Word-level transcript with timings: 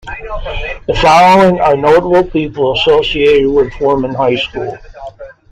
The 0.87 0.95
following 0.99 1.59
are 1.59 1.77
notable 1.77 2.23
people 2.23 2.73
associated 2.73 3.47
with 3.51 3.71
Foreman 3.73 4.15
High 4.15 4.37
School. 4.37 4.75